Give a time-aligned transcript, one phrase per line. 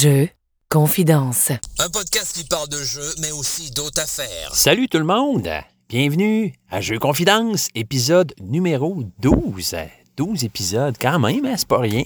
[0.00, 0.28] Jeux,
[0.68, 1.50] confidence.
[1.78, 4.54] Un podcast qui parle de jeux, mais aussi d'autres affaires.
[4.54, 5.48] Salut tout le monde!
[5.88, 9.74] Bienvenue à Jeux Confidence, épisode numéro 12.
[10.18, 12.02] 12 épisodes, quand même, hein, c'est pas rien.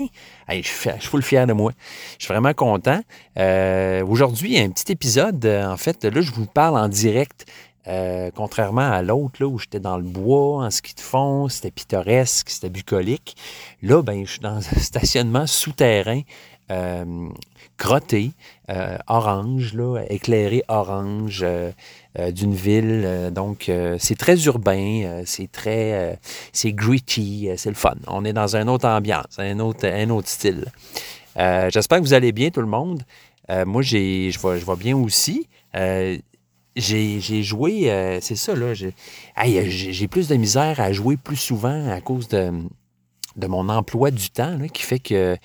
[0.46, 1.72] Hey, je, suis, je suis full fier de moi.
[2.18, 3.00] Je suis vraiment content.
[3.38, 5.44] Euh, Aujourd'hui, un petit épisode.
[5.44, 7.46] euh, En fait, là, je vous parle en direct.
[7.88, 11.70] euh, contrairement à l'autre, là, où j'étais dans le bois, en ski de fond, c'était
[11.72, 13.36] pittoresque, c'était bucolique.
[13.82, 16.20] Là, ben, je suis dans un stationnement souterrain,
[16.70, 17.28] euh,
[17.76, 18.30] crotté,
[18.70, 21.72] euh, orange, là, éclairé orange euh,
[22.18, 23.30] euh, d'une ville.
[23.34, 26.18] Donc, c'est très urbain, c'est très,
[26.52, 27.94] c'est gritty, c'est le fun.
[28.06, 30.66] On est dans une autre ambiance, un autre, style.
[31.36, 33.02] J'espère que vous allez bien, tout le monde.
[33.66, 35.48] Moi, j'ai, je vais, je vais bien aussi.
[36.74, 38.74] J'ai j'ai joué, c'est ça, là.
[38.74, 42.52] J'ai plus de misère à jouer plus souvent à cause de,
[43.36, 45.36] de mon emploi du temps, qui fait que,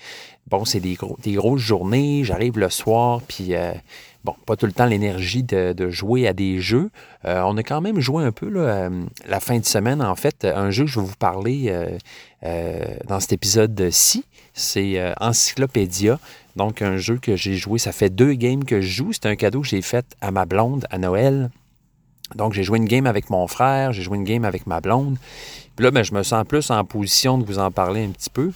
[0.48, 3.72] bon, c'est des, gros, grosses journées, j'arrive le soir, puis, euh,
[4.24, 6.90] bon, pas tout le temps l'énergie de, jouer à des jeux.
[7.24, 8.90] Euh, on a quand même joué un peu, euh,
[9.26, 11.72] la fin de semaine, en fait, un jeu que je vais vous parler
[12.42, 16.18] dans cet épisode-ci, c'est Encyclopédia.
[16.56, 19.12] Donc, un jeu que j'ai joué, ça fait deux games que je joue.
[19.12, 21.50] C'est un cadeau que j'ai fait à ma blonde à Noël.
[22.34, 25.16] Donc, j'ai joué une game avec mon frère, j'ai joué une game avec ma blonde.
[25.76, 28.30] Puis là, ben, je me sens plus en position de vous en parler un petit
[28.30, 28.52] peu.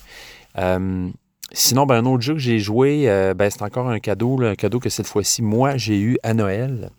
[0.58, 1.08] Euh,
[1.52, 4.54] sinon, ben, un autre jeu que j'ai joué, euh, ben, c'est encore un cadeau, un
[4.54, 6.90] cadeau que cette fois-ci, moi, j'ai eu à Noël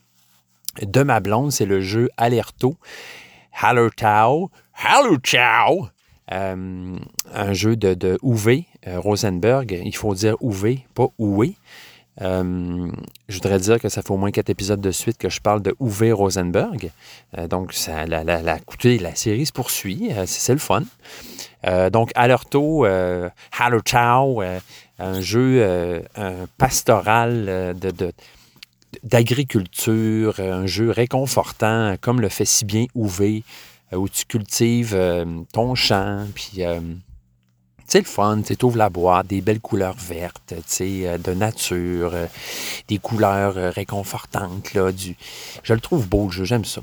[0.81, 1.51] de ma blonde.
[1.51, 2.77] C'est le jeu Alerto.
[3.61, 4.49] Hallo Ciao.
[6.31, 6.95] Euh,
[7.33, 9.81] un jeu de, de euh, Rosenberg.
[9.83, 11.55] Il faut dire Uwe, pas Uwe.
[12.22, 12.92] Euh,
[13.28, 15.61] je voudrais dire que ça fait au moins quatre épisodes de suite que je parle
[15.61, 16.92] de Uwe Rosenberg.
[17.38, 20.11] Euh, donc, ça, la, la, écoutez, la série se poursuit.
[20.11, 20.84] Euh, c'est le fun.
[21.91, 24.59] Donc, Alerto, euh, Hallo Ciao, euh,
[25.00, 26.03] un jeu
[26.58, 28.13] pastoral de,
[29.03, 33.44] d'agriculture, un jeu réconfortant, comme le fait si bien Uwe,
[33.94, 34.97] où tu cultives
[35.53, 36.63] ton champ, puis
[37.88, 42.11] c'est le fun, tu ouvres la boîte, des belles couleurs vertes, tu euh, de nature,
[42.13, 42.27] euh,
[42.88, 45.16] des couleurs euh, réconfortantes, là, du...
[45.63, 46.81] Je le trouve beau, le jeu, j'aime ça.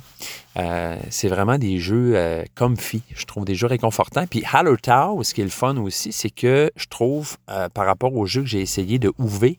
[1.08, 4.26] C'est vraiment des jeux euh, comfy, je trouve des jeux réconfortants.
[4.26, 8.14] Puis Hallo Tao, ce qui est le fun aussi, c'est que je trouve, par rapport
[8.14, 9.56] au jeu que j'ai essayé de Uwe,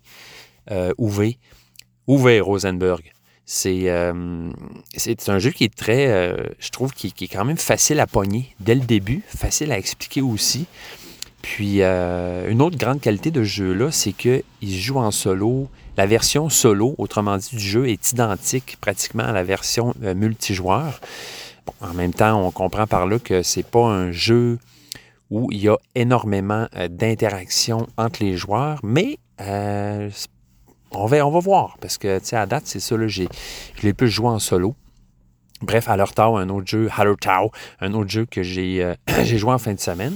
[1.00, 1.38] Uwe,
[2.08, 3.12] Uwe Rosenberg,
[3.46, 8.06] c'est un jeu qui est très, je trouve, qui, qui est quand même facile à
[8.06, 10.68] pogner dès le début, facile à expliquer aussi.
[11.42, 15.70] Puis, euh, une autre grande qualité de jeu-là, c'est qu'il se joue en solo.
[15.98, 21.02] La version solo, autrement dit, du jeu est identique pratiquement à la version euh, multijoueur.
[21.80, 24.60] En même temps, on comprend par là que c'est pas un jeu
[25.30, 31.40] où il y a énormément euh, d'interactions entre les joueurs, mais on, va, on va
[31.40, 33.24] voir, parce que, tu à date, c'est ça, là, je
[33.82, 34.76] l'ai plus joué en solo.
[35.62, 39.74] Bref, Tao, un autre jeu, Hello Tao, un autre jeu que j'ai joué en fin
[39.74, 40.14] de semaine.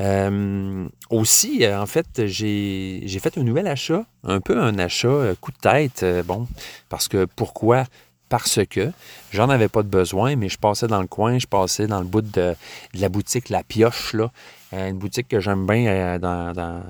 [0.00, 5.34] Euh, aussi, euh, en fait, j'ai fait un nouvel achat, un peu un achat euh,
[5.40, 6.04] coup de tête.
[6.24, 6.46] bon,
[6.88, 7.84] parce que pourquoi?
[8.28, 8.90] Parce que
[9.32, 12.06] j'en avais pas de besoin, mais je passais dans le coin, je passais dans le
[12.06, 12.54] bout de,
[12.94, 14.30] la boutique La Pioche, là,
[14.74, 16.80] euh, une boutique que j'aime bien euh,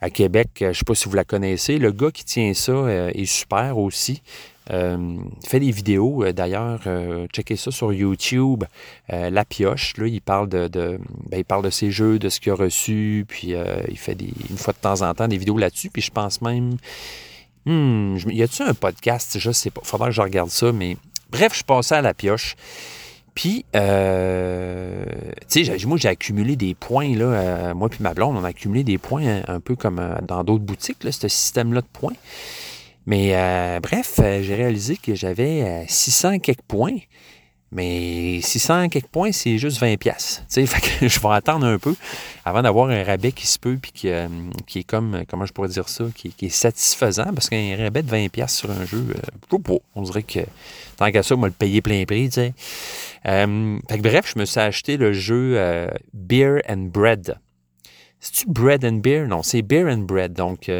[0.00, 0.48] à Québec.
[0.56, 1.78] Euh, Je ne sais pas si vous la connaissez.
[1.78, 2.72] Le gars qui tient ça
[3.14, 4.22] est super aussi.
[4.72, 6.80] Euh, fait des vidéos, d'ailleurs,
[7.32, 8.64] checkez ça sur YouTube.
[9.08, 10.68] La Pioche, là, il parle de,
[11.28, 13.54] ben, il parle de ses jeux, de ce qu'il a reçu, puis
[13.88, 16.40] il fait des, une fois de temps en temps des vidéos là-dessus, puis je pense
[16.42, 16.76] même...
[17.66, 19.38] Hmm, y a-tu un podcast?
[19.38, 19.82] Je sais pas.
[19.84, 20.96] Faudra que je regarde ça, mais...
[21.30, 22.56] Bref, je passais à La Pioche.
[23.34, 25.04] Puis, euh,
[25.48, 27.24] tu sais, moi, j'ai accumulé des points, là.
[27.24, 30.16] euh, moi puis ma blonde, on a accumulé des points un, un peu comme euh,
[30.26, 32.14] dans d'autres boutiques, ce système-là de points.
[33.06, 36.96] Mais euh, bref, euh, j'ai réalisé que j'avais euh, 600 quelques points.
[37.72, 40.42] Mais 600 quelques points, c'est juste 20 pièces.
[40.56, 41.94] Je vais attendre un peu
[42.44, 44.26] avant d'avoir un rabais qui se peut puis qui, euh,
[44.66, 48.02] qui est comme, euh, comment je pourrais dire ça, qui, est satisfaisant parce qu'un rabais
[48.02, 49.58] de 20 pièces sur un jeu, euh,
[49.94, 50.40] on dirait que
[50.96, 52.30] tant qu'à ça, moi le payer plein prix.
[53.26, 57.38] Euh, fait que bref, je me suis acheté le jeu euh, Beer and Bread.
[58.18, 59.26] C'est-tu Bread and Beer?
[59.26, 60.32] Non, c'est Beer and Bread.
[60.34, 60.70] Donc,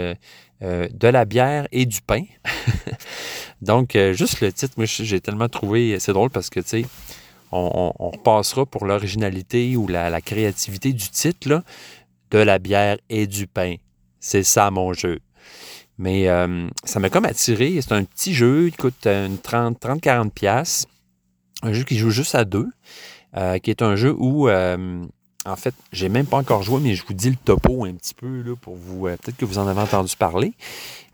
[0.62, 2.22] euh, de la bière et du pain.
[3.62, 6.86] Donc, euh, juste le titre, moi, j'ai tellement trouvé, c'est drôle parce que, tu sais,
[7.52, 11.62] on, on- on repassera pour l'originalité ou la, créativité du titre, là,
[12.30, 13.74] de la bière et du pain.
[14.20, 15.18] C'est ça mon jeu.
[15.98, 17.78] Mais euh, ça m'a comme attiré.
[17.80, 20.86] C'est un petit jeu, il coûte une 30-40 pièces.
[21.62, 22.68] Un jeu qui joue juste à deux,
[23.62, 24.48] qui est un jeu où
[25.46, 28.14] en fait, j'ai même pas encore joué, mais je vous dis le topo un petit
[28.14, 29.06] peu pour vous.
[29.06, 30.52] euh, Peut-être que vous en avez entendu parler.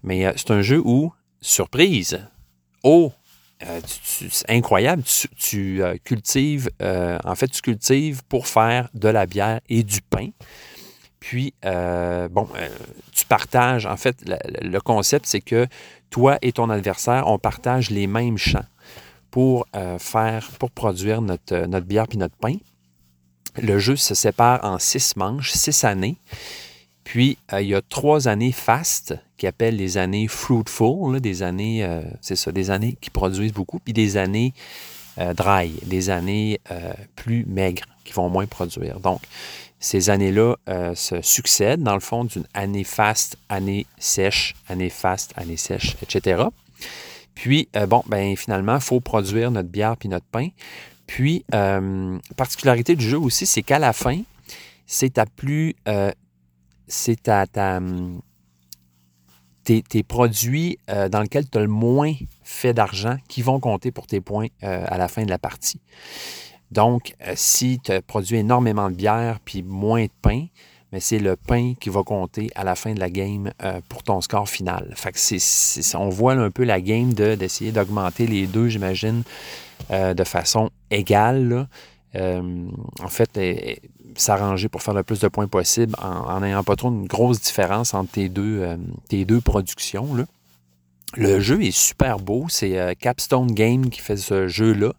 [0.02, 2.26] Mais euh, c'est un jeu où, surprise,
[2.82, 3.12] oh,
[3.66, 5.02] euh, c'est incroyable,
[5.38, 10.28] tu, cultives, en fait, tu cultives pour faire de la bière et du pain.
[11.20, 12.48] Puis, bon,
[13.12, 15.66] tu partages, en fait, le, concept, c'est que
[16.10, 18.66] toi et ton adversaire, on partage les mêmes champs
[19.30, 19.66] pour
[19.98, 22.56] faire, pour produire notre, notre bière puis notre pain.
[23.62, 26.16] Le jeu se sépare en six manches, six années.
[27.06, 31.84] Puis, euh, il y a trois années fast, qui appellent les années fruitful, des années,
[31.84, 34.52] euh, c'est des années qui produisent beaucoup, puis des années
[35.18, 36.60] euh, dry, des années
[37.14, 38.98] plus maigres, qui vont moins produire.
[38.98, 39.20] Donc,
[39.78, 40.56] ces années-là
[40.94, 46.44] se succèdent, dans le fond, d'une année fast, année sèche, année fast, année sèche, etc.
[47.34, 50.48] Puis, bon, ben finalement, il faut produire notre bière puis notre pain.
[51.06, 54.22] Puis, euh, particularité du jeu aussi, c'est qu'à la fin,
[54.86, 55.74] c'est ta plus.
[55.88, 56.12] euh,
[56.88, 57.46] c'est ta.
[59.64, 62.14] tes, produits euh, dans lesquels tu as le moins
[62.44, 65.80] fait d'argent qui vont compter pour tes points euh, à la fin de la partie.
[66.70, 70.46] Donc, si tu as produit énormément de bière puis moins de pain,
[70.92, 73.50] mais c'est le pain qui va compter à la fin de la game
[73.88, 74.92] pour ton score final.
[74.96, 79.22] Fait c'est, on voit un peu la game de, d'essayer d'augmenter les deux, j'imagine,
[79.90, 81.68] euh, de façon égale.
[82.14, 82.68] Euh,
[83.02, 83.74] en fait, euh,
[84.16, 87.92] s'arranger pour faire le plus de points possible en n'ayant pas trop une grosse différence
[87.92, 88.66] entre tes deux,
[89.08, 90.08] tes deux productions.
[91.14, 92.46] Le jeu est super beau.
[92.48, 94.94] C'est Capstone Game qui fait ce jeu-là.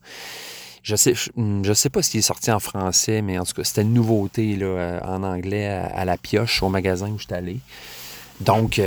[0.83, 1.31] Je sais, je,
[1.63, 4.55] je sais pas s'il est sorti en français, mais en tout cas, c'était une nouveauté
[4.55, 7.57] là, en anglais à, à la pioche au magasin où je suis allé.
[8.41, 8.79] Donc,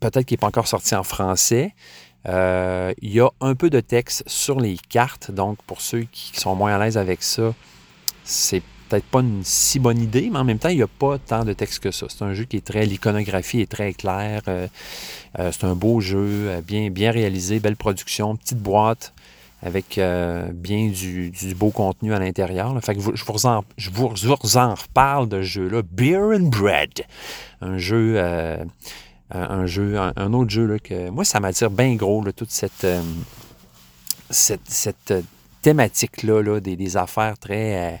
[0.00, 1.74] peut-être qu'il n'est pas encore sorti en français.
[2.26, 6.38] Euh, il y a un peu de texte sur les cartes, donc pour ceux qui
[6.38, 7.54] sont moins à l'aise avec ça,
[8.24, 11.18] c'est peut-être pas une si bonne idée, mais en même temps, il n'y a pas
[11.18, 12.06] tant de texte que ça.
[12.08, 12.86] C'est un jeu qui est très.
[12.86, 14.42] L'iconographie est très claire.
[14.48, 14.66] euh,
[15.38, 19.12] euh, c'est un beau jeu, bien, bien réalisé, belle production, petite boîte
[19.62, 19.98] avec
[20.52, 22.78] bien du, beau contenu à l'intérieur.
[22.86, 27.06] je, vous en, je reparle de ce jeu-là, Beer and Bread.
[27.62, 28.18] Un jeu,
[29.34, 32.50] un, un jeu, un, autre jeu là, que moi, ça m'attire bien gros, là, toute
[32.50, 33.02] cette, euh,
[35.10, 35.22] euh,
[35.62, 37.92] thématique-là, là, des, affaires très.
[37.92, 37.96] euh,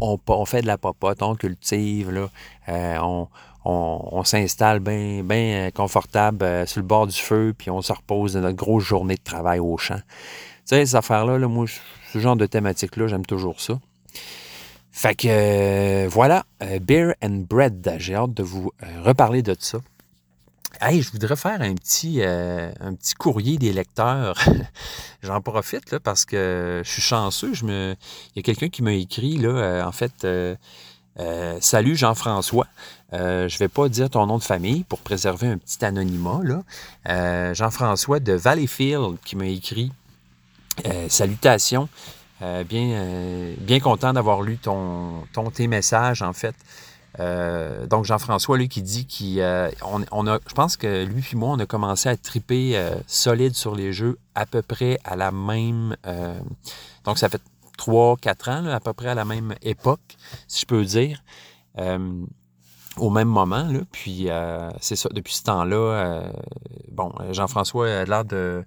[0.00, 2.28] on, fait de la popote, on cultive, là,
[2.68, 3.26] euh,
[3.64, 8.40] on, s'installe bien confortable euh, sur le bord du feu, puis on se repose de
[8.40, 9.96] notre grosse journée de travail au champ.
[9.96, 10.02] Tu
[10.66, 11.66] sais, ces affaires-là, là, moi,
[12.12, 13.78] ce genre de thématique-là, j'aime toujours ça.
[14.96, 17.96] Fait que euh, voilà, euh, Beer and Bread.
[17.98, 19.78] J'ai hâte de vous euh, reparler de ça.
[20.80, 24.38] Hey, je voudrais faire un petit, euh, un petit courrier des lecteurs.
[25.22, 27.52] J'en profite là, parce que je suis chanceux.
[27.62, 27.96] Il
[28.36, 30.54] y a quelqu'un qui m'a écrit, là, euh, en fait, euh,
[31.60, 32.66] Salut Jean-François.
[33.12, 36.40] Je ne vais pas dire ton nom de famille pour préserver un petit anonymat.
[36.42, 37.54] là.
[37.54, 39.92] Jean-François de Valleyfield qui m'a écrit
[41.08, 41.88] Salutations.
[42.40, 46.54] Bien, bien content d'avoir lu ton, ton, tes messages, en fait.
[47.20, 51.50] Euh, donc, Jean-François, lui, qui dit qu'on on a, je pense que lui puis moi,
[51.50, 55.32] on a commencé à triper euh, solide sur les jeux à peu près à la
[55.32, 55.96] même.
[56.06, 56.38] euh,
[57.04, 57.42] donc, ça fait
[57.78, 60.16] 3-4 ans, à peu près à la même époque,
[60.48, 61.22] si je peux dire.
[61.78, 62.24] Euh,
[62.96, 63.68] au même moment.
[63.92, 66.32] Puis, euh, c'est ça, depuis ce temps-là, euh,
[66.92, 68.64] bon, Jean-François a l'air de,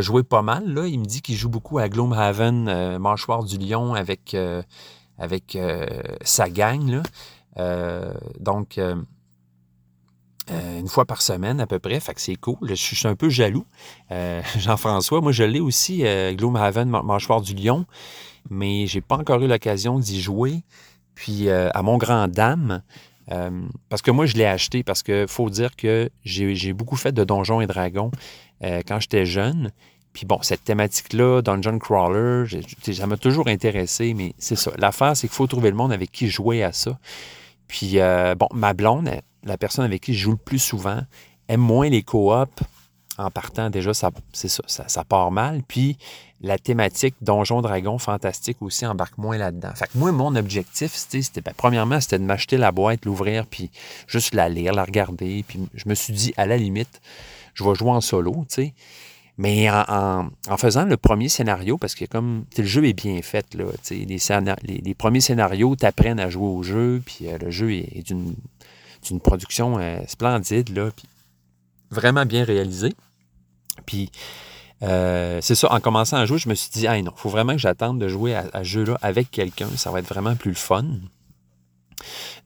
[0.00, 0.64] jouer pas mal.
[0.86, 4.62] Il me dit qu'il joue beaucoup à Gloomhaven, euh, Mâchoire du Lion, avec, euh,
[5.18, 5.86] avec euh,
[6.22, 7.02] sa gang.
[7.58, 8.96] Euh, donc, euh,
[10.50, 12.56] euh, une fois par semaine à peu près, fait que c'est cool.
[12.62, 13.66] Je suis, un peu jaloux.
[14.58, 16.04] Jean-François, moi je l'ai aussi,
[16.34, 17.86] Gloomhaven, Mâchoire du Lion,
[18.50, 20.62] mais j'ai pas encore eu l'occasion d'y jouer.
[21.14, 22.82] Puis à mon grand dame,
[23.88, 27.22] parce que moi je l'ai acheté parce que faut dire que j'ai beaucoup fait de
[27.24, 28.10] Donjons et Dragons
[28.60, 29.70] quand j'étais jeune.
[30.12, 32.44] Puis bon, cette thématique-là, Dungeon Crawler,
[32.92, 34.72] ça m'a toujours intéressé, mais c'est ça.
[34.76, 36.98] L'affaire, c'est qu'il faut trouver le monde avec qui jouer à ça.
[37.68, 39.10] Puis, euh, bon, ma blonde,
[39.44, 41.00] la personne avec qui je joue le plus souvent,
[41.48, 42.62] aime moins les coops.
[43.18, 45.62] En partant, déjà, ça, c'est ça, ça, part mal.
[45.68, 45.98] Puis,
[46.40, 49.70] la thématique Donjon Dragon fantastique aussi embarque moins là-dedans.
[49.74, 53.46] Fait que moi, mon objectif, c'était, c'était- ben, premièrement, c'était de m'acheter la boîte, l'ouvrir,
[53.46, 53.70] puis
[54.06, 55.44] juste la lire, la regarder.
[55.46, 57.00] Puis, je me suis dit, à la limite,
[57.54, 58.74] je vais jouer en solo, tu sais.
[59.38, 63.64] Mais en, faisant le premier scénario, parce que comme le jeu est bien fait, là,
[63.90, 64.04] les,
[64.84, 68.34] les, premiers scénarios t'apprennent à jouer au jeu, puis euh, le jeu est, d'une,
[69.20, 71.06] production euh, splendide, là, puis
[71.90, 72.94] vraiment bien réalisé.
[73.86, 74.10] Puis
[74.82, 77.30] euh, c'est ça, en commençant à jouer, je me suis dit, ah non, il faut
[77.30, 80.36] vraiment que j'attende de jouer à, à ce jeu-là avec quelqu'un, ça va être vraiment
[80.36, 80.84] plus le fun.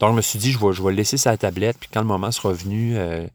[0.00, 2.30] Donc, je me suis dit, je vais, je laisser sa tablette, puis quand le moment
[2.30, 3.26] sera venu, euh,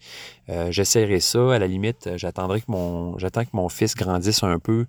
[0.49, 1.53] euh, j'essaierai ça.
[1.53, 4.85] À la limite, j'attendrai que mon, j'attends que mon fils grandisse un peu,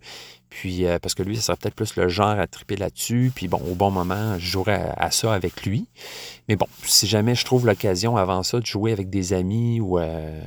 [0.51, 3.33] puis parce que lui, ça serait peut-être plus le genre à triper là-dessus.
[3.35, 5.87] Puis bon, au bon moment, je jouerai à, ça avec lui.
[6.49, 9.99] Mais bon, si jamais je trouve l'occasion avant ça de jouer avec des amis ou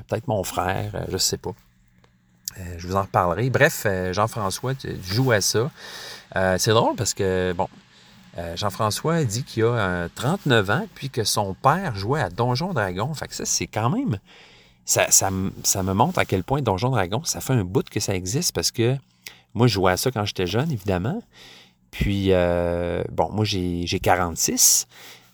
[0.08, 1.54] peut-être mon frère, je sais pas.
[2.78, 3.50] je vous en reparlerai.
[3.50, 4.74] Bref, Jean-François
[5.04, 5.72] joue à ça.
[6.60, 7.68] c'est drôle parce que, bon,
[8.38, 13.14] euh, Jean-François dit qu'il a 39 ans, puis que son père jouait à Donjon Dragon.
[13.14, 14.20] Fait que ça, c'est quand même.
[14.84, 18.14] Ça, ça, me montre à quel point Donjon Dragon, ça fait un bout que ça
[18.14, 18.96] existe parce que
[19.56, 21.24] moi, je jouais à ça quand j'étais jeune, évidemment.
[21.90, 24.88] Puis, euh, bon, moi, j'ai 46.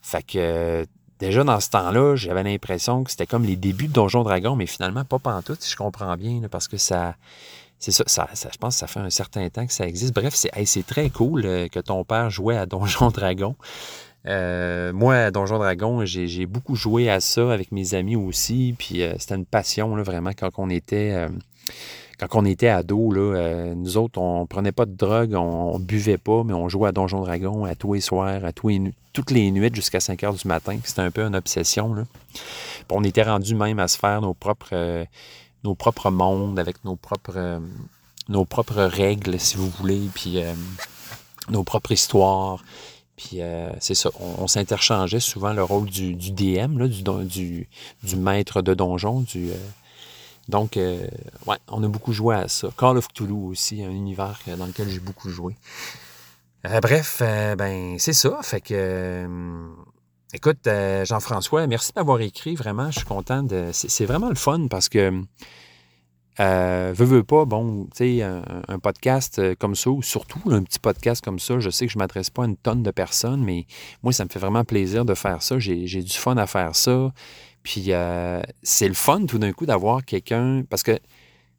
[0.04, 0.86] Fait que
[1.20, 4.68] déjà dans ce temps-là, j'avais l'impression que c'était comme les débuts de Donjon Dragon, mais
[4.68, 7.16] finalement, pas pantoute, si je comprends bien, parce que ça
[7.82, 10.14] c'est ça, ça, je pense que ça fait un certain temps que ça existe.
[10.14, 13.56] Bref, c'est très cool euh, que ton père jouait à Donjon Dragon.
[14.28, 18.76] Euh, moi, à Donjon Dragon, j'ai beaucoup joué à ça avec mes amis aussi.
[18.78, 21.28] Puis euh, c'était une passion, là, vraiment, quand on était.
[22.20, 26.44] quand on était ado, là, nous autres, on prenait pas de drogue, on, buvait pas,
[26.44, 29.50] mais on jouait à Donjon Dragon à tous les soirs, à tous les, toutes les
[29.50, 30.78] nuits jusqu'à 5 heures du matin.
[30.84, 31.96] C'était un peu une obsession.
[31.96, 32.04] Là.
[32.92, 35.08] on était rendu même à se faire nos propres
[35.64, 37.60] nos propres mondes, avec nos propres, euh,
[38.30, 40.54] nos propres règles, si vous voulez, puis euh,
[41.50, 42.64] nos propres histoires.
[43.16, 47.70] Puis euh, c'est ça, on, s'interchangeait souvent le rôle du, DM, là, du, du,
[48.04, 49.22] du, maître de donjon.
[49.22, 49.52] Du,
[50.50, 52.70] donc, ouais, on a beaucoup joué à ça.
[52.76, 55.56] Call of Cthulhu aussi, un univers dans lequel j'ai beaucoup joué.
[56.64, 58.40] bref, ben c'est ça.
[58.42, 59.28] Fait que
[60.34, 62.56] Écoute, euh, Jean-François, merci d'avoir écrit.
[62.56, 63.70] Vraiment, je suis content de.
[63.74, 65.22] C'est vraiment le fun parce que.
[66.40, 70.64] Euh, veux, veux pas, bon, tu sais, un, podcast euh, comme ça, ou surtout un
[70.64, 72.92] petit podcast comme ça, je sais que je ne m'adresse pas à une tonne de
[72.92, 73.66] personnes, mais
[74.02, 75.60] moi, ça me fait vraiment plaisir de faire ça.
[75.60, 77.12] J'ai du fun à faire ça.
[77.62, 81.02] Puis euh, c'est le fun tout d'un coup d'avoir quelqu'un, parce que, tu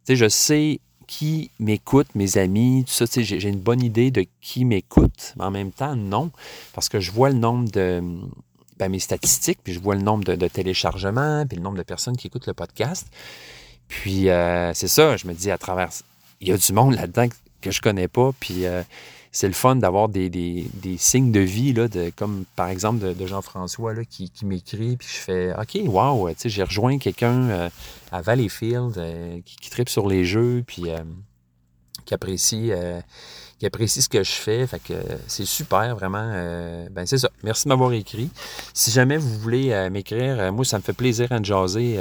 [0.04, 4.64] sais, je sais qui m'écoute, mes amis, tout ça, j'ai une bonne idée de qui
[4.64, 6.30] m'écoute, mais en même temps, non,
[6.72, 8.02] parce que je vois le nombre de,
[8.78, 12.16] ben, mes statistiques, puis je vois le nombre de, téléchargements, puis le nombre de personnes
[12.16, 13.06] qui écoutent le podcast.
[13.88, 15.90] Puis euh, c'est ça, je me dis à travers.
[16.40, 17.28] Il y a du monde là-dedans
[17.60, 18.82] que je connais pas, puis euh,
[19.30, 20.30] c'est le fun d'avoir des,
[20.98, 25.18] signes de vie, là, de, comme par exemple de, Jean-François qui, qui m'écrit, puis je
[25.18, 27.70] fais OK, wow, j'ai rejoint quelqu'un euh,
[28.10, 30.86] à Valleyfield qui, qui tripe sur les jeux, puis
[32.04, 32.72] qui apprécie
[33.62, 34.66] qui apprécie ce que je fais.
[34.66, 34.94] Fait que
[35.28, 36.28] c'est super, vraiment.
[36.34, 37.30] Euh, ben c'est ça.
[37.44, 38.28] Merci de m'avoir écrit.
[38.74, 41.96] Si jamais vous voulez euh, m'écrire, euh, moi, ça me fait plaisir à jaser,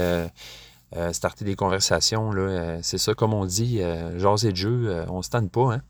[1.11, 2.31] starter des conversations.
[2.31, 3.79] Là, c'est ça, comme on dit,
[4.17, 5.75] jaser de jeu, on se tente pas.
[5.75, 5.81] Hein?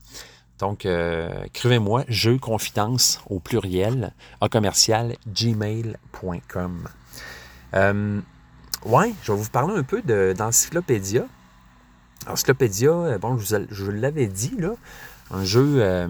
[0.58, 0.86] Donc,
[1.46, 4.12] écrivez-moi jeu confidence au pluriel
[4.42, 6.88] à commercial gmail.com.
[8.84, 10.02] ouais, je vais vous parler un peu
[10.34, 11.24] d'Encyclopédia.
[12.28, 14.74] Encyclopédia, bon, je vous l'avais dit, là,
[15.32, 16.06] un jeu euh,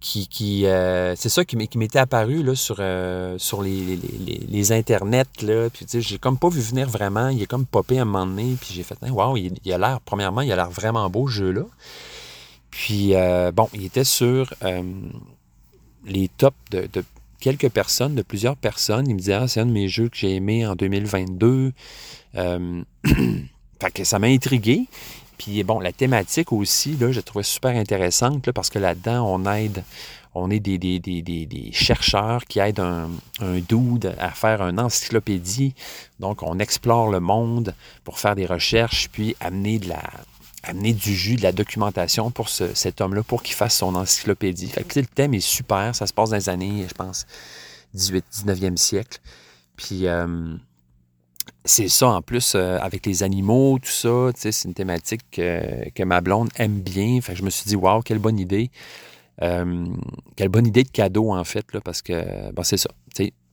[0.00, 5.42] qui, qui euh, c'est ça qui m'était apparu là, sur, euh, sur les, les, internets.
[5.42, 7.28] Là, puis j'ai comme pas vu venir vraiment.
[7.28, 8.56] Il est comme popé à un moment donné.
[8.60, 11.66] Puis j'ai fait, waouh, il, a l'air, premièrement, il a l'air vraiment beau ce jeu-là.
[12.70, 13.12] Puis
[13.54, 14.54] bon, il était sur
[16.06, 17.04] les tops de, de,
[17.40, 19.08] quelques personnes, de plusieurs personnes.
[19.08, 21.72] Il me disait, ah, c'est un de mes jeux que j'ai aimé en 2022.
[23.80, 24.86] fait que ça m'a intrigué.
[25.38, 29.84] Puis bon, la thématique aussi, là, je trouvais super intéressante parce que là-dedans, on aide,
[30.34, 33.08] on est des, des, chercheurs qui aident un,
[33.40, 35.74] un, dude à faire une encyclopédie.
[36.20, 40.02] Donc, on explore le monde pour faire des recherches, puis amener de la
[40.64, 44.68] amener du jus, de la documentation pour cet homme-là, pour qu'il fasse son encyclopédie.
[44.68, 47.26] Fait que, le thème est super, ça se passe dans les années, je pense,
[47.94, 49.20] 18, 19e siècle.
[49.76, 50.56] Puis, euh,
[51.68, 56.20] c'est ça, en plus, euh, avec les animaux, tout ça, c'est une thématique que ma
[56.20, 57.20] blonde aime bien.
[57.20, 58.70] Fait je me suis dit, waouh, quelle bonne idée.
[59.42, 59.86] Euh,
[60.34, 62.90] quelle bonne idée de cadeau, en fait, là, parce que, bon, c'est ça.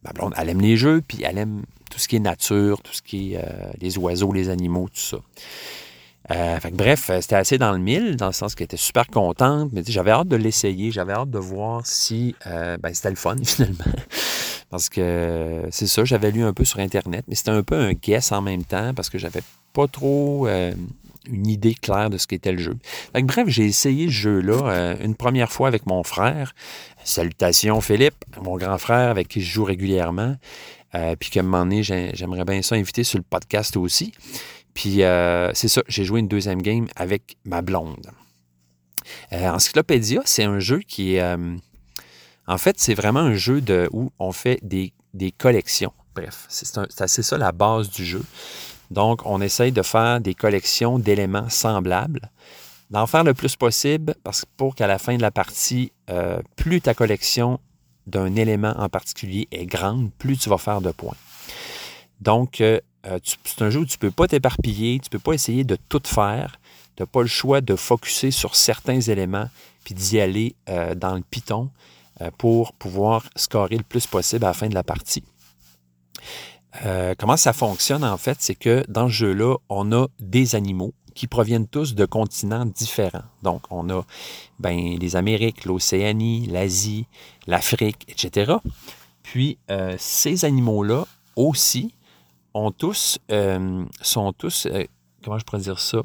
[0.03, 2.93] Ma blonde, elle aime les jeux, puis elle aime tout ce qui est nature, tout
[2.93, 5.17] ce qui est euh, les oiseaux, les animaux, tout
[6.29, 6.69] ça.
[6.71, 10.11] bref, c'était assez dans le mille, dans le sens qu'elle était super contente, mais j'avais
[10.11, 13.83] hâte de l'essayer, j'avais hâte de voir si ben, c'était le fun, finalement.
[14.75, 17.93] Parce que c'est ça, j'avais lu un peu sur Internet, mais c'était un peu un
[17.93, 19.39] guess en même temps parce que j'avais
[19.71, 20.73] pas trop euh,
[21.29, 22.75] une idée claire de ce qu'était le jeu.
[23.13, 26.53] bref, j'ai essayé ce jeu-là euh, une première fois avec mon frère.
[27.05, 30.35] Salutations Philippe, mon grand frère avec qui je joue régulièrement.
[30.93, 34.11] Euh, puis qu'à un moment donné, j'aimerais bien ça inviter sur le podcast aussi.
[34.73, 35.03] Puis
[35.53, 38.11] c'est ça, j'ai joué une deuxième game avec ma blonde.
[39.31, 41.37] Encyclopédia, c'est un jeu qui est
[42.47, 45.93] en fait, c'est vraiment un jeu où on fait des, des collections.
[46.13, 48.23] Bref, c'est ça la base du jeu.
[48.91, 52.31] Donc, on essaye de faire des collections d'éléments semblables,
[52.91, 56.81] d'en faire le plus possible parce pour qu'à la fin de la partie, euh, plus
[56.81, 57.59] ta collection
[58.07, 61.17] d'un élément en particulier est grande, plus tu vas faire de points.
[62.21, 65.19] Donc, euh, euh, c'est un jeu où tu ne peux pas t'éparpiller, tu ne peux
[65.19, 66.59] pas essayer de tout faire.
[66.95, 69.49] Tu n'as pas le choix de focuser sur certains éléments
[69.83, 70.55] puis d'y aller
[70.95, 71.69] dans le piton
[72.37, 75.23] pour pouvoir scorer le plus possible à la fin de la partie.
[76.83, 80.93] Euh, comment ça fonctionne en fait, c'est que dans ce jeu-là, on a des animaux
[81.13, 83.23] qui proviennent tous de continents différents.
[83.41, 84.03] Donc, on a
[84.59, 87.07] ben, les Amériques, l'Océanie, l'Asie,
[87.47, 88.55] l'Afrique, etc.
[89.23, 91.05] Puis, euh, ces animaux-là
[91.37, 91.93] aussi
[92.53, 94.67] ont tous, euh, sont tous,
[95.23, 96.01] comment je pourrais dire ça,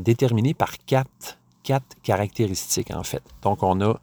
[0.00, 3.22] déterminés par quatre, quatre caractéristiques en fait.
[3.42, 3.98] Donc, on a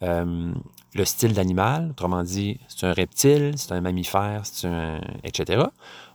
[0.00, 5.64] le style d'animal, autrement dit, c'est un reptile, c'est un mammifère, c'est un, etc.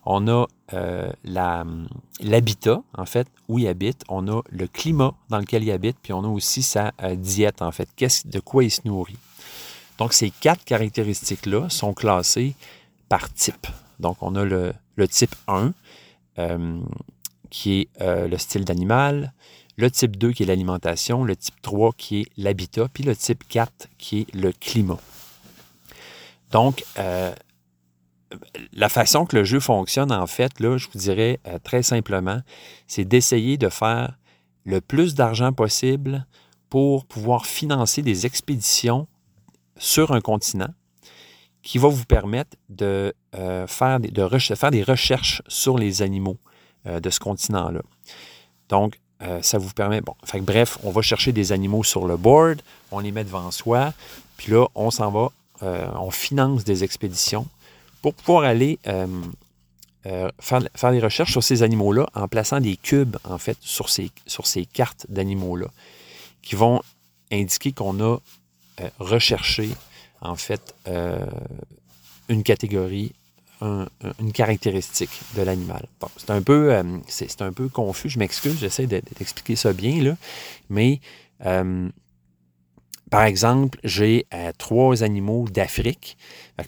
[0.06, 1.12] On a euh,
[2.20, 4.04] l'habitat, en fait, où il habite.
[4.10, 7.62] On a le climat dans lequel il habite, puis on a aussi sa euh, diète,
[7.62, 7.90] en fait,
[8.26, 9.18] de quoi il se nourrit?
[9.98, 12.56] Donc, ces quatre caractéristiques-là sont classées
[13.08, 13.68] par type.
[14.00, 14.74] Donc, on a le,
[15.08, 15.74] type 1,
[16.40, 16.82] euh,
[17.50, 19.32] qui est le style d'animal,
[19.76, 23.48] le type 2 qui est l'alimentation, le type 3 qui est l'habitat, puis le type
[23.48, 25.00] 4 qui est le climat.
[26.52, 27.34] Donc, euh,
[28.74, 32.42] la façon que le jeu fonctionne, en fait, là, je vous dirais euh, très simplement,
[32.88, 34.18] c'est d'essayer de faire
[34.64, 36.26] le plus d'argent possible
[36.70, 39.08] pour pouvoir financer des expéditions
[39.78, 40.74] sur un continent
[41.64, 46.38] qui va vous permettre de, euh, faire, des, de faire des recherches sur les animaux
[46.86, 47.82] de ce continent-là.
[48.68, 52.18] Donc, euh, ça vous permet, bon, fait bref, on va chercher des animaux sur le
[52.18, 52.62] board,
[52.92, 53.94] on les met devant soi,
[54.38, 57.48] puis là, on s'en va, euh, on finance des expéditions
[58.02, 59.08] pour pouvoir aller euh,
[60.40, 64.12] faire, faire, des recherches sur ces animaux-là en plaçant des cubes, en fait, sur ces,
[64.28, 65.68] sur ces cartes d'animaux-là,
[66.42, 66.82] qui vont
[67.32, 68.18] indiquer qu'on a
[69.00, 69.70] recherché,
[70.20, 70.76] en fait,
[72.28, 73.14] une catégorie
[74.20, 75.88] une caractéristique de l'animal.
[76.18, 76.84] c'est un, peu, euh,
[77.40, 80.18] un peu confus, je m'excuse, j'essaie d'expliquer ça bien, là,
[80.70, 81.00] mais
[81.46, 81.90] euh,
[83.10, 86.18] par exemple, j'ai euh, trois animaux d'Afrique.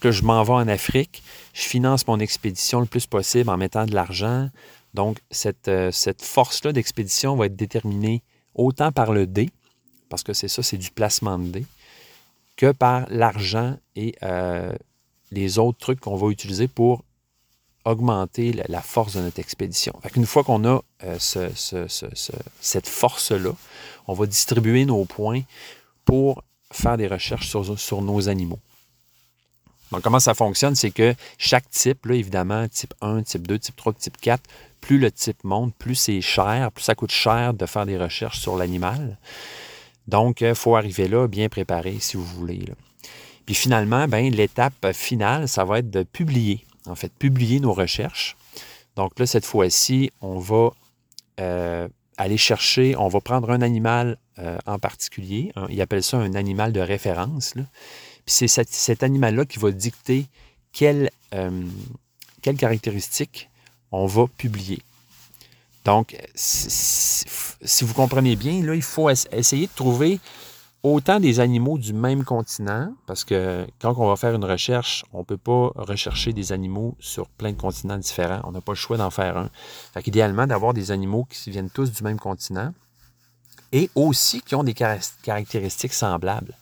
[0.04, 3.94] je m'en vais en Afrique, je finance mon expédition le plus possible en mettant de
[3.94, 4.50] l'argent.
[4.94, 9.50] Donc, cette, cette force-là d'expédition va être déterminée autant par le dé,
[10.08, 11.66] parce que c'est ça, c'est du placement de dé,
[12.56, 14.16] que par l'argent et
[15.32, 17.04] les autres trucs qu'on va utiliser pour
[17.86, 19.94] augmenter la, force de notre expédition.
[20.16, 23.52] Une fois qu'on a euh, cette force-là,
[24.08, 25.42] on va distribuer nos points
[26.04, 28.60] pour faire des recherches sur, nos animaux.
[29.92, 30.74] Donc, comment ça fonctionne?
[30.74, 34.44] C'est que chaque type, là, évidemment, type 1, type 2, type 3, type 4,
[34.82, 38.40] plus le type monte, plus c'est cher, plus ça coûte cher de faire des recherches
[38.40, 39.18] sur l'animal.
[40.08, 42.66] Donc, il faut arriver là bien préparé, si vous voulez.
[43.46, 48.36] Puis finalement, ben, l'étape finale, ça va être de publier, en fait, publier nos recherches.
[48.96, 50.72] Donc là, cette fois-ci, on va
[51.40, 55.52] euh, aller chercher, on va prendre un animal euh, en particulier.
[55.70, 57.54] il appelle ça un animal de référence.
[57.54, 60.26] Puis c'est cet, animal-là qui va dicter
[60.72, 61.64] quelles euh,
[62.42, 63.50] caractéristiques
[63.92, 64.80] on va publier.
[65.84, 67.26] Donc, si,
[67.82, 70.20] vous comprenez bien, là, il faut essayer de trouver
[70.86, 75.20] autant des animaux du même continent, parce que quand on va faire une recherche, on
[75.20, 78.42] ne peut pas rechercher des animaux sur plein de continents différents.
[78.44, 79.50] On n'a pas le choix d'en faire un.
[79.94, 82.72] Fait qu'idéalement, d'avoir des animaux qui viennent tous du même continent
[83.72, 86.54] et aussi qui ont des caractéristiques semblables.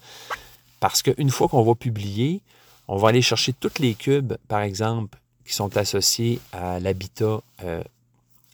[0.79, 2.41] Parce qu'une fois qu'on va publier,
[2.87, 7.83] on va aller chercher tous les cubes, par exemple, qui sont associés à l'habitat, euh,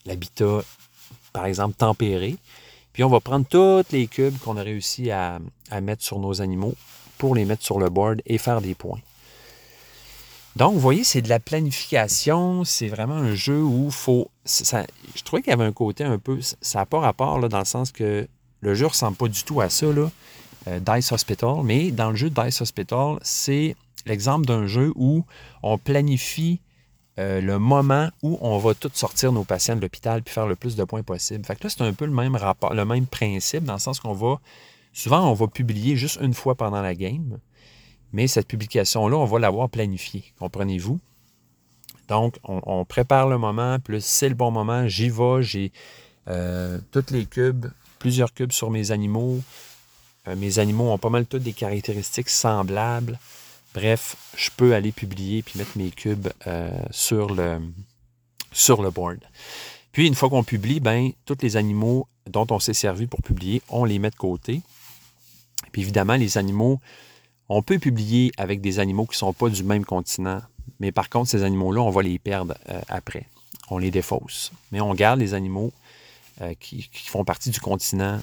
[0.08, 0.62] l'habitat,
[1.32, 2.38] par exemple, tempéré.
[3.02, 5.40] On va prendre tous les cubes qu'on a réussi à,
[5.82, 6.76] mettre sur nos animaux
[7.18, 9.00] pour les mettre sur le board et faire des points.
[10.56, 12.66] Donc, vous voyez, c'est de la planification.
[12.66, 14.30] C'est vraiment un jeu où il faut.
[14.46, 16.40] je trouvais qu'il y avait un côté un peu.
[16.62, 18.28] Ça n'a pas rapport là, dans le sens que
[18.60, 20.10] le jeu ne ressemble pas du tout à ça, là,
[20.68, 21.64] euh, Dice Hospital.
[21.64, 25.24] Mais dans le jeu Dice Hospital, c'est l'exemple d'un jeu où
[25.64, 26.60] on planifie
[27.20, 30.56] euh, le moment où on va tous sortir nos patients de l'hôpital puis faire le
[30.56, 31.46] plus de points possible.
[31.46, 34.00] Fait que là, c'est un peu le même rapport, le même principe, dans le sens
[34.00, 34.40] qu'on va.
[34.94, 37.40] Souvent, on va publier juste une fois pendant la game,
[38.14, 40.24] mais cette publication-là, on va l'avoir planifiée.
[40.40, 41.00] Comprenez-vous?
[42.08, 45.72] Donc, on, prépare le moment, plus c'est le bon moment, j'y vais, j'ai
[46.28, 47.68] euh, tous les cubes,
[48.00, 49.42] plusieurs cubes sur mes animaux.
[50.28, 53.20] Euh, mes animaux ont pas mal toutes des caractéristiques semblables.
[53.74, 57.60] Bref, je peux aller publier puis mettre mes cubes euh, sur, le,
[58.52, 59.20] sur board.
[59.92, 63.62] Puis, une fois qu'on publie, ben, tous les animaux dont on s'est servi pour publier,
[63.70, 64.62] on les met de côté.
[65.72, 66.80] Puis évidemment, les animaux,
[67.48, 70.42] on peut publier avec des animaux qui ne sont pas du même continent,
[70.80, 73.28] mais par contre, ces animaux-là, on va les perdre euh, après.
[73.70, 74.52] On les défausse.
[74.72, 75.72] Mais on garde les animaux
[76.42, 78.20] euh, qui, font partie du continent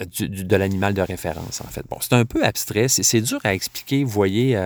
[0.00, 1.84] euh, de l'animal de référence, en fait.
[1.88, 4.58] Bon, c'est un peu abstrait, c'est dur à expliquer, vous voyez.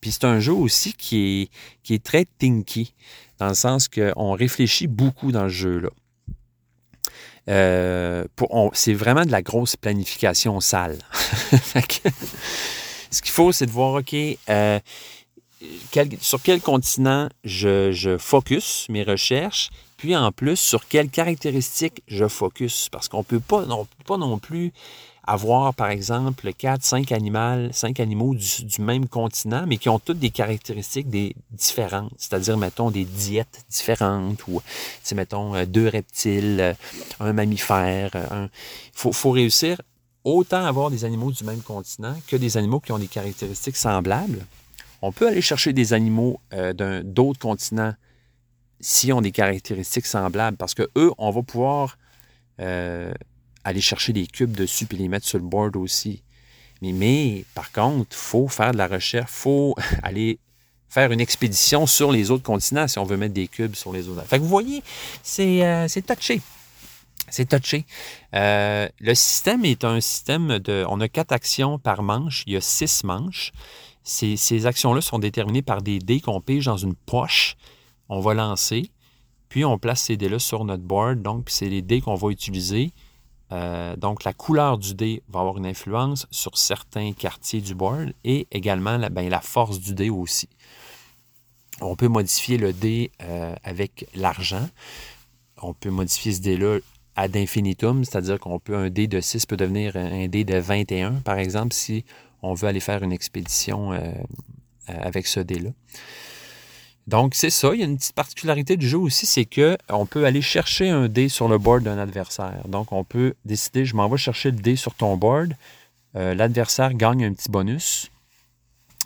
[0.00, 1.50] puis c'est un jeu aussi qui est,
[1.82, 2.94] qui est très tinky,
[3.38, 5.90] dans le sens qu'on réfléchit beaucoup dans ce jeu-là.
[8.74, 10.98] c'est vraiment de la grosse planification sale.
[13.10, 14.14] ce qu'il faut, c'est de voir, OK,
[16.20, 22.26] sur quel continent je, je, focus mes recherches, puis en plus, sur quelles caractéristiques je
[22.26, 22.88] focus.
[22.88, 24.72] Parce qu'on ne peut pas non plus
[25.24, 30.20] avoir, par exemple, 4, 5 animaux, cinq animaux du, même continent, mais qui ont toutes
[30.20, 31.08] des caractéristiques
[31.50, 32.12] différentes.
[32.16, 34.62] C'est-à-dire, mettons, des diètes différentes ou,
[35.14, 36.74] mettons, euh, deux reptiles, euh,
[37.20, 38.10] un mammifère.
[38.14, 38.48] Il
[38.94, 39.82] faut, faut réussir
[40.24, 44.46] autant avoir des animaux du même continent que des animaux qui ont des caractéristiques semblables
[45.02, 47.94] on peut aller chercher des animaux euh, d'un d'autres continents
[48.80, 51.98] s'ils ont des caractéristiques semblables, parce que eux, on va pouvoir
[52.60, 53.12] euh,
[53.64, 56.22] aller chercher des cubes dessus et les mettre sur le board aussi.
[56.80, 60.38] Mais, par contre, il faut faire de la recherche, il faut aller
[60.88, 64.08] faire une expédition sur les autres continents si on veut mettre des cubes sur les
[64.08, 64.24] autres.
[64.24, 64.82] Fait que vous voyez,
[65.22, 66.40] c'est euh, touché.
[67.30, 67.84] C'est touché.
[68.32, 70.86] le système est un système de.
[70.88, 72.42] On a quatre actions par manche.
[72.46, 73.52] Il y a six manches.
[74.08, 77.56] Ces, actions-là sont déterminées par des dés qu'on pige dans une poche.
[78.08, 78.90] On va lancer,
[79.48, 81.22] puis on place ces dés-là sur notre board.
[81.22, 82.92] Donc, c'est les dés qu'on va utiliser.
[83.50, 88.12] Euh, donc, la couleur du dé va avoir une influence sur certains quartiers du board
[88.24, 90.48] et également la, ben, force du dé aussi.
[91.80, 94.68] On peut modifier le dé euh, avec l'argent.
[95.62, 96.78] On peut modifier ce dé-là
[97.16, 101.14] ad infinitum, c'est-à-dire qu'on peut, un dé de 6 peut devenir un dé de 21,
[101.14, 102.04] par exemple, si
[102.42, 104.12] on veut aller faire une expédition euh,
[104.86, 105.70] avec ce dé-là.
[107.08, 107.70] Donc, c'est ça.
[107.72, 111.08] Il y a une petite particularité du jeu aussi, c'est qu'on peut aller chercher un
[111.08, 112.68] dé sur le board d'un adversaire.
[112.68, 115.54] Donc, on peut décider, je m'en vais chercher le dé sur ton board.
[116.16, 118.10] Euh, l'adversaire gagne un petit bonus.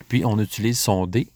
[0.09, 1.29] Puis, on utilise son dé.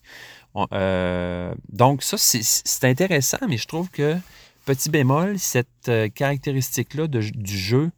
[1.72, 4.16] donc, ça, c'est intéressant, mais je trouve que,
[4.64, 7.92] petit bémol, cette caractéristique-là du jeu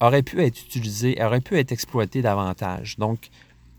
[0.00, 2.98] aurait pu être utilisé, aurait pu être exploité davantage.
[2.98, 3.30] Donc,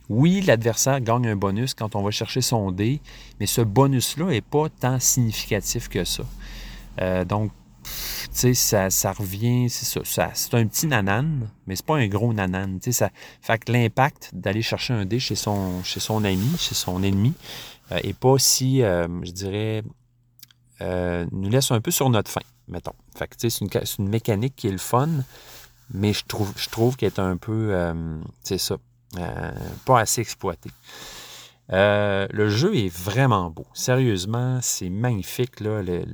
[0.09, 3.01] oui, l'adversaire gagne un bonus quand on va chercher son dé,
[3.39, 6.23] mais ce bonus-là n'est pas tant significatif que ça.
[7.01, 7.51] Euh, donc,
[8.33, 12.33] tu sais, ça, revient, c'est ça, c'est un petit nanan, mais c'est pas un gros
[12.33, 12.79] nanan.
[12.79, 13.09] Tu sais, ça
[13.41, 15.81] fait que l'impact d'aller chercher un dé chez son,
[16.23, 17.33] ami, chez son ennemi,
[17.91, 19.83] euh, pas si, euh, je dirais,
[20.79, 22.93] nous laisse un peu sur notre faim, mettons.
[23.15, 25.09] Fait que, tu sais, c'est une, une, mécanique qui est le fun,
[25.93, 28.77] mais je trouve, je trouve qu'elle est un peu, euh, c'est ça,
[29.19, 29.51] euh,
[29.85, 30.69] pas assez exploité.
[31.73, 33.65] Euh, le jeu est vraiment beau.
[33.73, 35.59] Sérieusement, c'est magnifique.
[35.59, 36.05] Le,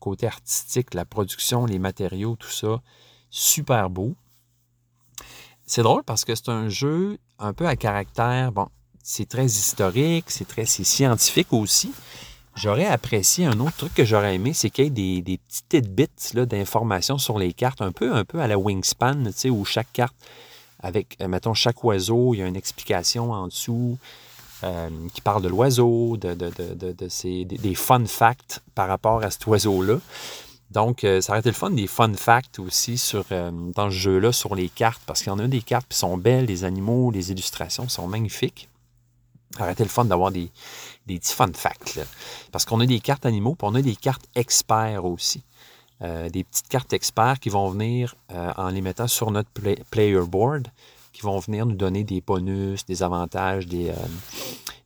[0.00, 2.80] côté artistique, la production, les matériaux, tout ça.
[3.30, 4.16] Super beau.
[5.66, 8.52] C'est drôle parce que c'est un jeu un peu à caractère.
[8.52, 8.68] Bon,
[9.02, 11.92] c'est très historique, c'est très scientifique aussi.
[12.54, 15.68] J'aurais apprécié un autre truc que j'aurais aimé, c'est qu'il y ait des, des petites
[15.68, 20.16] tidbits d'informations sur les cartes, un peu, un peu à la Wingspan, où chaque carte,
[20.80, 23.98] avec, euh, mettons, chaque oiseau, il y a une explication en dessous
[24.64, 29.46] euh, qui parle de l'oiseau, de, de, ces, des, fun facts par rapport à cet
[29.46, 29.98] oiseau-là.
[30.70, 33.24] Donc, euh, ça aurait été le fun des fun facts aussi sur,
[33.74, 36.16] dans ce jeu-là sur les cartes, parce qu'il y en a des cartes qui sont
[36.16, 38.68] belles, les animaux, les illustrations sont magnifiques.
[39.56, 40.50] Ça aurait été le fun d'avoir des,
[41.06, 42.00] des petits fun facts.
[42.52, 45.42] Parce qu'on a des cartes animaux, puis on a des cartes experts aussi.
[46.02, 49.48] Euh, des petites cartes experts qui vont venir, euh, en les mettant sur notre
[49.90, 50.68] player board,
[51.14, 53.94] qui vont venir nous donner des bonus, des avantages, des, euh,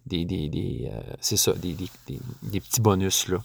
[0.07, 0.89] des, des,
[1.21, 3.39] c'est ça, des, petits bonus là.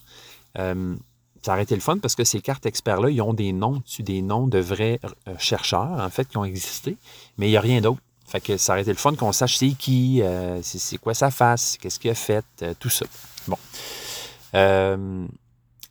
[1.41, 4.21] ça aurait été le fun parce que ces cartes experts-là, ils ont des noms des
[4.21, 4.99] noms de vrais
[5.39, 6.97] chercheurs, en fait, qui ont existé,
[7.39, 8.01] mais il n'y a rien d'autre.
[8.27, 10.21] Fait que ça aurait été le fun qu'on sache c'est qui,
[10.61, 12.45] c'est quoi sa face, qu'est-ce qu'il a fait,
[12.79, 13.07] tout ça.
[13.47, 13.57] Bon.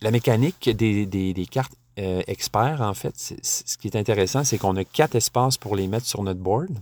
[0.02, 4.84] Euh, la mécanique des, cartes experts, en fait, ce qui est intéressant, c'est qu'on a
[4.84, 6.76] quatre espaces pour les mettre sur notre board.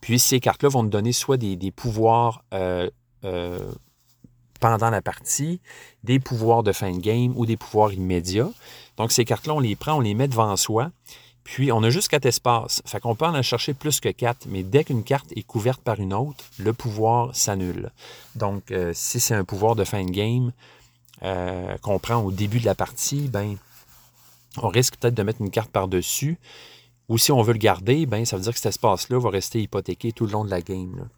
[0.00, 2.42] Puis ces cartes-là vont nous donner soit des, pouvoirs
[4.60, 5.60] pendant la partie,
[6.02, 8.50] des pouvoirs de fin de game ou des pouvoirs immédiats.
[8.96, 10.90] Donc ces cartes-là, on les prend, on les met devant soi.
[11.44, 12.82] Puis, on a juste quatre espaces.
[12.84, 15.98] Fait qu'on peut en chercher plus que quatre, mais dès qu'une carte est couverte par
[15.98, 17.90] une autre, le pouvoir s'annule.
[18.36, 20.52] Donc, euh, si c'est un pouvoir de fin de game
[21.22, 23.56] euh, qu'on prend au début de la partie, ben,
[24.56, 26.38] on risque peut-être de mettre une carte par-dessus.
[27.08, 29.60] Ou si on veut le garder, ben, ça veut dire que cet espace-là va rester
[29.60, 31.08] hypothéqué tout le long de la game.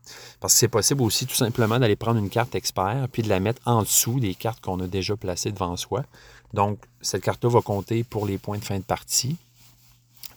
[0.41, 3.41] Parce que c'est possible aussi tout simplement d'aller prendre une carte expert puis de la
[3.41, 6.05] mettre en dessous des cartes qu'on a déjà placées devant soi.
[6.55, 9.37] Donc, cette carte-là va compter pour les points de fin de partie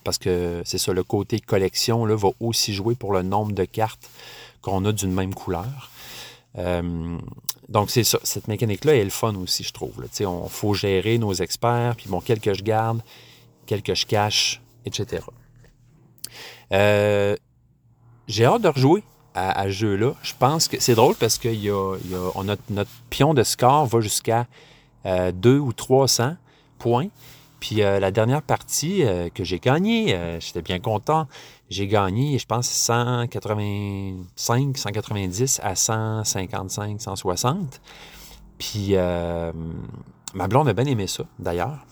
[0.06, 3.66] parce que c'est ça, le côté collection là, va aussi jouer pour le nombre de
[3.66, 4.08] cartes
[4.62, 5.90] qu'on a d'une même couleur.
[6.58, 7.18] Euh,
[7.70, 8.20] donc, c'est ça.
[8.24, 9.94] Cette mécanique-là est le fun aussi, je trouve.
[10.20, 13.02] Il faut gérer nos experts, puis bon, quel que je garde,
[13.66, 15.24] quel que je cache, etc.
[16.74, 17.36] Euh,
[18.28, 20.14] j'ai hâte de rejouer à, ce jeu-là.
[20.22, 21.98] Je pense que c'est drôle parce que y a,
[22.70, 24.48] notre pion de score va jusqu'à
[25.04, 26.36] 2 euh, ou 300
[26.78, 27.08] points.
[27.66, 31.28] Puis euh, la dernière partie euh, que j'ai gagnée, euh, j'étais bien content.
[31.72, 37.82] J'ai gagné, je pense, 185, 190 à 155, 160.
[38.60, 39.52] Puis ma
[40.48, 41.84] blonde a bien aimé ça, d'ailleurs.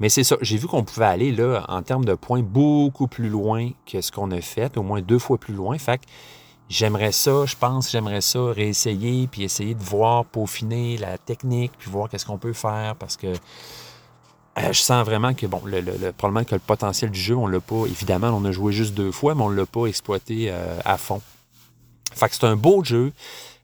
[0.00, 3.28] Mais c'est ça, j'ai vu qu'on pouvait aller là, en termes de points, beaucoup plus
[3.28, 5.76] loin que ce qu'on a fait, au moins deux fois plus loin.
[5.76, 6.04] Fait que
[6.70, 11.90] j'aimerais ça, je pense, j'aimerais ça réessayer, puis essayer de voir, peaufiner la technique, puis
[11.90, 13.34] voir qu'est-ce qu'on peut faire, parce que
[14.58, 17.86] euh, je sens vraiment que, bon, le, que le potentiel du jeu, on l'a pas,
[17.86, 21.20] évidemment, on a joué juste deux fois, mais on l'a pas exploité euh, à fond.
[22.12, 23.12] Fait c'est un beau jeu.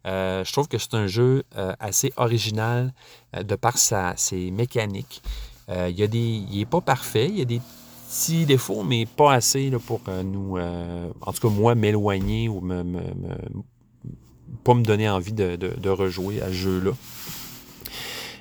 [0.06, 1.44] Euh, je trouve que c'est un jeu
[1.80, 2.92] assez original
[3.32, 5.22] de par ses mécaniques.
[5.68, 7.60] il, y il n'est pas parfait, il y a des
[8.08, 13.00] petits défauts, mais pas assez pour nous, en tout cas moi, m'éloigner ou me, me,
[14.62, 16.92] pas me donner envie de, de rejouer à ce jeu-là.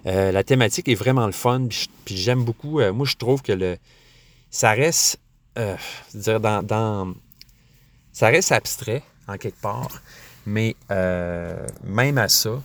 [0.06, 1.68] Euh, la thématique est vraiment le fun,
[2.06, 2.80] puis, j'aime beaucoup.
[2.80, 3.78] Euh, moi, je trouve que le,
[4.52, 5.20] ça reste,
[5.58, 5.76] euh,
[6.14, 7.14] dans,
[8.12, 10.02] ça reste abstrait en quelque part,
[10.46, 10.76] mais
[11.84, 12.62] même à ça,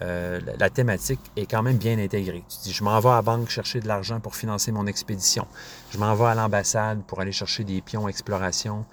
[0.00, 2.44] la thématique est quand même bien intégrée.
[2.48, 5.46] Tu dis, je m'en vais à la banque chercher de l'argent pour financer mon expédition.
[5.90, 8.84] Je m'en vais à l'ambassade pour aller chercher des pions exploration.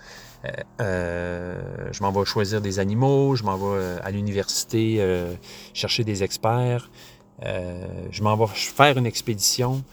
[0.79, 3.35] je m'en vais choisir des animaux.
[3.35, 4.99] Je m'en vais à l'université
[5.75, 6.89] chercher des experts.
[7.41, 9.83] Euh, je m'en vais faire une expédition.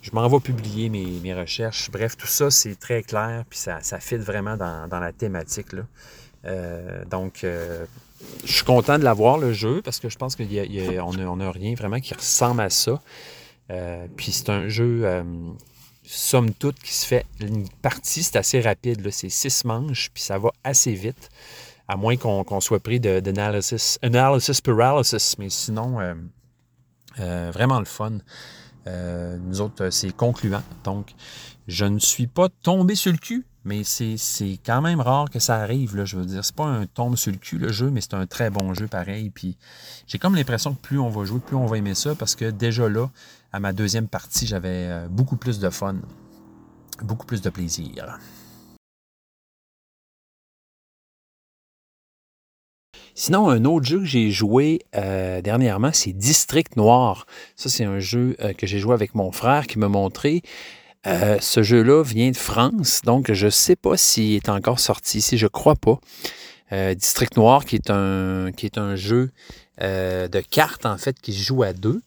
[0.00, 1.90] Je m'en vais publier mes, recherches.
[1.90, 5.72] Bref, tout ça, c'est très clair, puis ça, ça fit vraiment dans, la thématique.
[5.72, 5.82] Là.
[6.44, 7.84] Euh, donc, euh,
[8.44, 12.00] je suis content de l'avoir, le jeu, parce que je pense qu'on n'a rien vraiment
[12.00, 13.00] qui ressemble à ça.
[14.16, 15.04] puis c'est un jeu,
[16.04, 17.26] somme toute, qui se fait.
[17.40, 19.08] Une partie, c'est assez rapide.
[19.10, 21.28] C'est six manches, puis ça va assez vite,
[21.86, 25.36] à moins qu'on soit pris d'analysis analysis paralysis.
[25.38, 25.98] Mais sinon,
[27.20, 28.18] euh, vraiment le fun.
[28.86, 30.62] Euh, nous autres, euh, c'est concluant.
[30.84, 31.14] Donc,
[31.66, 34.16] je ne suis pas tombé sur le cul, mais c'est
[34.64, 36.04] quand même rare que ça arrive.
[36.04, 38.26] Je veux dire, c'est pas un tombe sur le cul le jeu, mais c'est un
[38.26, 39.30] très bon jeu pareil.
[39.30, 39.56] Puis
[40.06, 42.50] j'ai comme l'impression que plus on va jouer, plus on va aimer ça, parce que
[42.50, 43.10] déjà là,
[43.52, 45.96] à ma deuxième partie, j'avais beaucoup plus de fun,
[47.02, 48.18] beaucoup plus de plaisir.
[53.20, 57.26] Sinon, un autre jeu que j'ai joué euh, dernièrement, c'est District Noir.
[57.56, 60.42] Ça, c'est un jeu euh, que j'ai joué avec mon frère qui m'a montré.
[61.04, 65.18] Euh, ce jeu-là vient de France, donc je ne sais pas s'il est encore sorti
[65.18, 65.98] ici, je ne crois pas.
[66.94, 69.32] District Noir, qui est un, qui est un jeu
[69.80, 72.00] de cartes, en fait, qui se joue à deux.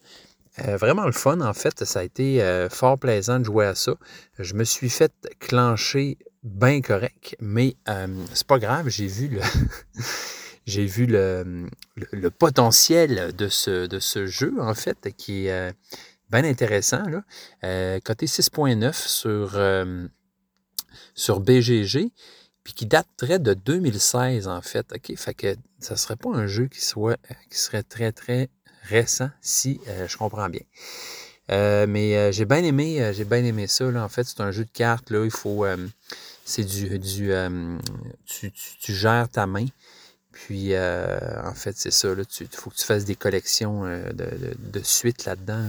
[0.58, 1.84] vraiment le fun, en fait.
[1.84, 3.96] Ça a été fort plaisant de jouer à ça.
[4.40, 7.76] Je me suis fait clencher bien correct, mais
[8.34, 9.42] c'est pas grave, j'ai vu le.
[10.66, 11.68] j'ai vu le,
[12.30, 15.72] potentiel de ce, de ce jeu, en fait, qui est euh,
[16.30, 17.04] bien intéressant.
[17.08, 17.24] Là.
[17.64, 20.08] Euh, côté 6.9 sur, euh,
[21.16, 22.12] sur BGG,
[22.64, 24.86] puis qui daterait de 2016, en fait.
[24.94, 25.16] OK?
[25.18, 27.18] Fait que ça serait pas un jeu qui, soit,
[27.50, 28.50] qui serait très, très
[28.84, 30.62] récent, si je comprends bien.
[31.50, 33.90] mais j'ai bien aimé, j'ai bien aimé ça.
[33.90, 34.04] Là.
[34.04, 35.10] En fait, c'est un jeu de cartes.
[35.10, 35.24] Là.
[35.26, 35.66] Il faut.
[36.46, 37.00] c'est du.
[37.00, 37.32] du
[38.26, 39.66] tu, tu, gères ta main.
[40.32, 42.10] Puis, euh, en fait, c'est ça.
[42.10, 44.26] Il faut que tu fasses des collections euh, de,
[44.58, 44.82] de,
[45.26, 45.66] là-dedans.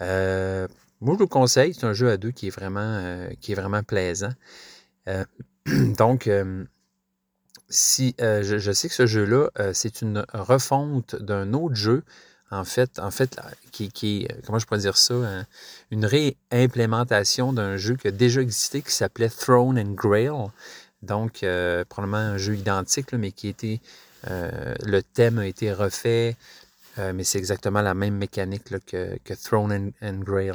[0.00, 0.66] Euh,
[1.00, 1.74] moi, je vous conseille.
[1.74, 4.32] C'est un jeu à deux qui est vraiment, qui est vraiment plaisant.
[5.66, 6.30] donc,
[7.68, 12.02] si je, sais que ce jeu-là, c'est une refonte d'un autre jeu,
[12.50, 13.40] en fait, en fait,
[13.72, 15.14] qui, qui comment je pourrais dire ça,
[15.90, 20.30] une réimplémentation d'un jeu qui a déjà existé qui s'appelait Throne and Grail.
[21.02, 23.80] Donc, euh, probablement un jeu identique, mais qui était.
[24.30, 26.36] Euh, le thème a été refait,
[26.98, 30.52] euh, mais c'est exactement la même mécanique que, Throne and, Grail.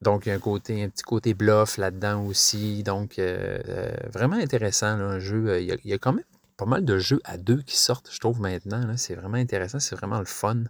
[0.00, 2.84] donc, il y a un, côté, un petit côté bluff là-dedans aussi.
[2.84, 3.18] Donc,
[4.12, 5.60] vraiment intéressant, un jeu.
[5.60, 6.24] Il y, a, quand même
[6.56, 8.96] pas mal de jeux à deux qui sortent, je trouve, maintenant.
[8.96, 10.64] C'est vraiment intéressant, c'est vraiment le fun.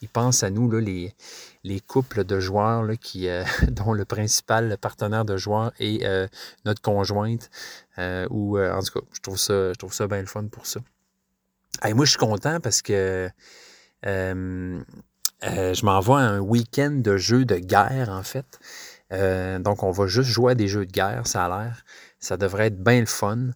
[0.00, 1.14] Ils pensent à nous, là, les,
[1.62, 6.26] les couples de joueurs là, qui, euh, dont le principal partenaire de joueur est euh,
[6.64, 7.50] notre conjointe.
[7.98, 10.66] Euh, ou, en tout cas, je trouve ça, je trouve ça bien le fun pour
[10.66, 10.80] ça.
[11.84, 13.28] Moi, je suis content parce que
[14.02, 18.58] je m'envoie un week-end de jeux de guerre, en fait.
[19.62, 21.84] donc, on va juste jouer à des jeux de guerre, ça a l'air.
[22.18, 23.50] Ça devrait être bien le fun.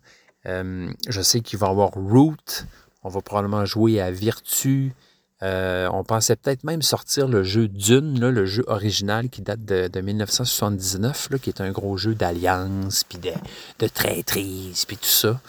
[0.46, 2.64] Euh, je sais qu'il va y avoir Root.
[3.02, 4.94] On va probablement jouer à Virtu.
[5.42, 9.88] Euh, on pensait peut-être même sortir le jeu Dune, le jeu original qui date de,
[9.88, 15.40] de 1979, là, qui est un gros jeu d'alliance, puis de, traîtrise, puis tout ça.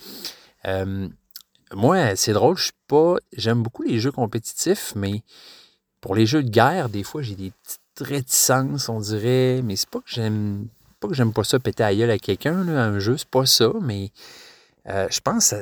[0.66, 1.10] Euh,
[1.74, 3.16] moi, c'est drôle, je suis pas.
[3.36, 5.24] J'aime beaucoup les jeux compétitifs, mais
[6.00, 9.62] pour les jeux de guerre, des fois, j'ai des petites réticences, on dirait.
[9.62, 10.68] Mais c'est pas que j'aime
[11.02, 13.72] pas que j'aime pas ça péter à gueule à quelqu'un, un jeu, c'est pas ça,
[13.82, 14.12] mais
[14.90, 15.54] euh, je pense,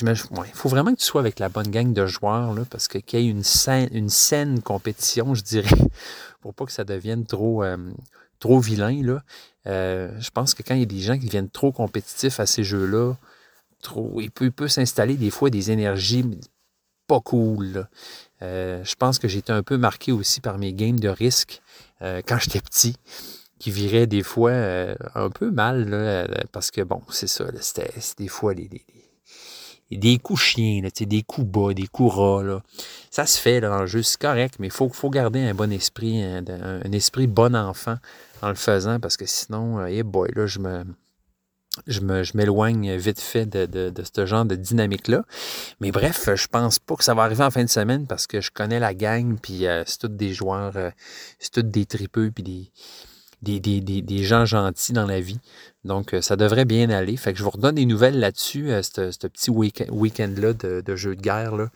[0.00, 3.02] il faut vraiment que tu sois avec la bonne gang de joueurs, là, parce qu'il
[3.12, 5.76] y ait une saine, une saine compétition, je dirais,
[6.40, 7.76] pour pas que ça devienne trop, euh,
[8.40, 9.02] trop vilain.
[9.02, 9.22] Là.
[9.66, 12.46] Euh, je pense que quand il y a des gens qui deviennent trop compétitifs à
[12.46, 13.14] ces jeux-là,
[13.80, 16.24] trop, il peut, s'installer des fois des énergies
[17.06, 17.88] pas cool.
[18.42, 21.62] je pense que été un peu marqué aussi par mes games de risque
[22.00, 22.96] quand j'étais petit
[23.58, 27.44] qui virait des fois euh, un peu mal, là, euh, parce que bon, c'est ça,
[27.60, 28.68] c'était des fois les,
[29.90, 32.42] des coups chiens, là, des coups bas, des coups ras.
[32.42, 32.62] Là.
[33.10, 35.54] Ça se fait là, dans le jeu, c'est correct, mais il faut, faut garder un
[35.54, 37.96] bon esprit, un, esprit bon enfant
[38.42, 40.84] en le faisant, parce que sinon, hey euh, boy, là, je me.
[41.86, 45.22] Je, me, je m'éloigne vite fait de, de, de, ce genre de dynamique-là.
[45.80, 48.40] Mais bref, je pense pas que ça va arriver en fin de semaine parce que
[48.40, 50.72] je connais la gang, puis c'est tous des joueurs,
[51.38, 52.72] c'est tous des tripeux, puis des,
[53.42, 55.40] des, des, gens gentils dans la vie.
[55.84, 57.16] Donc, euh, ça devrait bien aller.
[57.16, 61.14] Fait que je vous redonne des nouvelles là-dessus, euh, ce petit week-end-là de, de jeu
[61.14, 61.56] de guerre.
[61.56, 61.68] Là.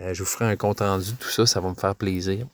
[0.00, 2.46] Euh, je vous ferai un compte rendu, tout ça, ça va me faire plaisir.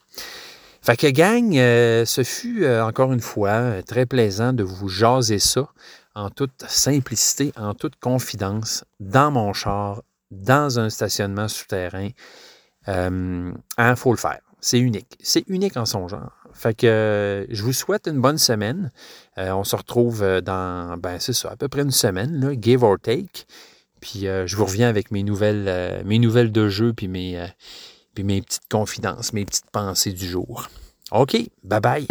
[0.82, 5.66] Fait que gang, ce fut encore une fois très plaisant de vous jaser ça
[6.14, 12.10] en toute simplicité, en toute confidence, dans mon char, dans un stationnement souterrain.
[12.86, 14.40] Il hein, faut le faire.
[14.60, 15.16] C'est unique.
[15.22, 16.43] C'est unique en son genre.
[16.54, 18.90] Fait que je vous souhaite une bonne semaine.
[19.38, 22.84] Euh, on se retrouve euh, dans, ben c'est ça, à peu près une semaine, give
[22.84, 23.46] or take.
[24.00, 27.44] Puis euh, je vous reviens avec mes nouvelles, mes nouvelles de jeu, puis mes,
[28.14, 30.68] puis mes petites confidences, mes petites pensées du jour.
[31.10, 32.06] OK, bye bye.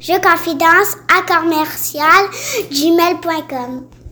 [0.00, 2.28] Je confidence à commercial
[2.70, 3.88] gmail.com.